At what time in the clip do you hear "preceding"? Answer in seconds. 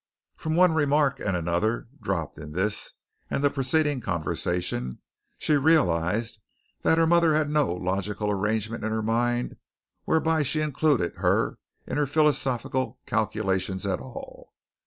3.51-4.01